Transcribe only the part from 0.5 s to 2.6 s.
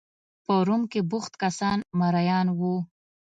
روم کې بوخت کسان مریان